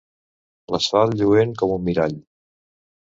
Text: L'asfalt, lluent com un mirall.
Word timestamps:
L'asfalt, 0.75 1.15
lluent 1.19 1.53
com 1.63 1.75
un 1.77 1.85
mirall. 1.91 2.17